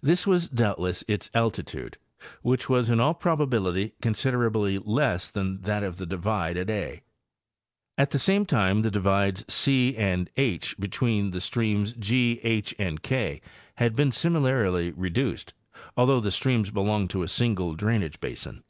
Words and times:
This 0.00 0.24
was 0.24 0.48
doubtless 0.48 1.02
its 1.08 1.30
altitude, 1.34 1.98
which 2.42 2.68
was 2.68 2.90
in 2.90 3.00
all 3.00 3.12
probability 3.12 3.94
considerably 4.00 4.78
less 4.78 5.32
than 5.32 5.62
that 5.62 5.82
of 5.82 5.96
the 5.96 6.06
divide 6.06 6.56
at 6.56 6.70
a. 6.70 7.02
At 7.96 8.10
the 8.12 8.20
same 8.20 8.46
time 8.46 8.82
the 8.82 8.90
divides 8.92 9.42
e 9.66 9.96
and 9.96 10.30
h, 10.36 10.76
between 10.78 11.30
the 11.30 11.40
streams 11.40 11.92
G, 11.94 12.38
H 12.44 12.72
and 12.78 13.02
K, 13.02 13.40
had 13.78 13.96
been 13.96 14.12
similarly 14.12 14.92
reduced, 14.92 15.54
although 15.96 16.20
the 16.20 16.30
streams 16.30 16.70
belong 16.70 17.08
to 17.08 17.24
a 17.24 17.26
single 17.26 17.74
drainage 17.74 18.20
basin. 18.20 18.62